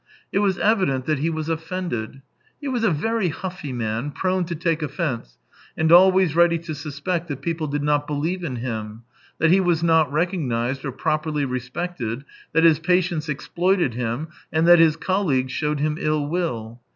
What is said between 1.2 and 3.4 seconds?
was offended. He was a very